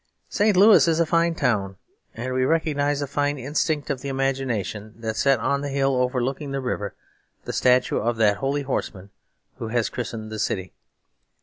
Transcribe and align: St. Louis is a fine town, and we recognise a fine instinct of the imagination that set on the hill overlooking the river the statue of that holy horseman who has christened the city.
St. 0.29 0.57
Louis 0.57 0.87
is 0.87 0.99
a 0.99 1.05
fine 1.05 1.35
town, 1.35 1.75
and 2.15 2.33
we 2.33 2.43
recognise 2.43 3.03
a 3.03 3.05
fine 3.07 3.37
instinct 3.37 3.91
of 3.91 4.01
the 4.01 4.09
imagination 4.09 4.95
that 4.97 5.15
set 5.15 5.39
on 5.39 5.61
the 5.61 5.69
hill 5.69 5.95
overlooking 5.95 6.49
the 6.49 6.59
river 6.59 6.95
the 7.45 7.53
statue 7.53 7.97
of 7.99 8.17
that 8.17 8.37
holy 8.37 8.63
horseman 8.63 9.11
who 9.59 9.67
has 9.67 9.89
christened 9.89 10.31
the 10.31 10.39
city. 10.39 10.73